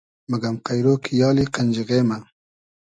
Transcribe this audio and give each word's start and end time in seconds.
مئگئم 0.29 0.55
قݷرۉ 0.65 0.95
کی 1.03 1.13
یالی 1.21 1.45
قئنجیغې 1.53 1.99
مۂ 2.07 2.17